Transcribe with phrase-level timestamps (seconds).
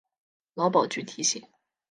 [0.55, 1.43] 劳保局提醒